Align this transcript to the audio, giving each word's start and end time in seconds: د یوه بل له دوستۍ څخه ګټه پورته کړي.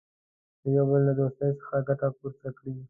د 0.61 0.63
یوه 0.75 0.85
بل 0.89 1.01
له 1.07 1.13
دوستۍ 1.19 1.51
څخه 1.59 1.75
ګټه 1.87 2.07
پورته 2.17 2.49
کړي. 2.57 2.73